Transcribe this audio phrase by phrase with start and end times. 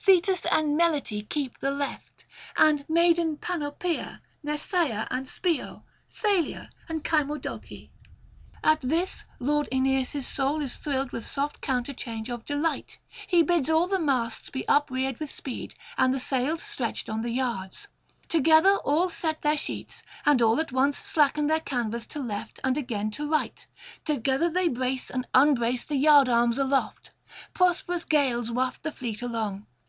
[0.00, 7.90] Thetis and Melite keep the left, and maiden Panopea, Nesaea and Spio, Thalia and Cymodoce.
[8.62, 12.98] [827 860]At this lord Aeneas' soul is thrilled with soft counterchange of delight.
[13.26, 17.32] He bids all the masts be upreared with speed, and the sails stretched on the
[17.32, 17.88] yards.
[18.28, 22.78] Together all set their sheets, and all at once slacken their canvas to left and
[22.78, 23.66] again to right;
[24.04, 27.10] together they brace and unbrace the yard arms aloft;
[27.54, 29.66] prosperous gales waft the fleet along.